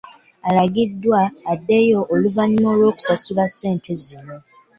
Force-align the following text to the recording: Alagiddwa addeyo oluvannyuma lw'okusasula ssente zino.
Alagiddwa 0.49 1.21
addeyo 1.51 1.99
oluvannyuma 2.13 2.71
lw'okusasula 2.79 3.43
ssente 3.47 3.91
zino. 4.03 4.35